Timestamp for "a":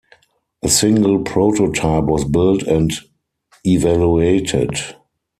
0.63-0.67